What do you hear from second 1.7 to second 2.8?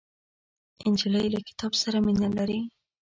سره مینه لري.